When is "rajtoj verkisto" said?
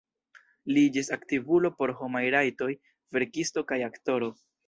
2.37-3.67